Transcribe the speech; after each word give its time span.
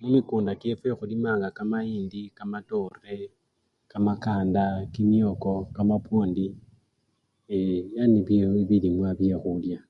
Mumikunda 0.00 0.52
kyefwe 0.60 0.88
khulimanga 0.98 1.48
kamayindi, 1.56 2.22
kamatore, 2.36 3.16
kamakanda 3.90 4.64
kimyoko, 4.92 5.52
kamapwondi 5.74 6.46
yee 7.48 7.80
ebyo 7.82 8.04
nibyo 8.10 8.46
bilimwa 8.68 9.10
byekhulya. 9.18 9.80